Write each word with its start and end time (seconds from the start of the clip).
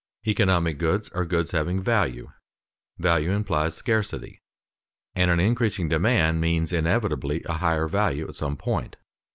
Economic 0.25 0.79
goods 0.79 1.09
are 1.09 1.25
goods 1.27 1.51
having 1.51 1.79
value; 1.79 2.31
value 2.97 3.29
implies 3.29 3.75
scarcity, 3.75 4.41
and 5.13 5.29
an 5.29 5.39
increasing 5.39 5.87
demand 5.87 6.41
means 6.41 6.73
inevitably 6.73 7.43
a 7.43 7.59
higher 7.59 7.87
value 7.87 8.27
at 8.27 8.33
some 8.33 8.57
point. 8.57 8.95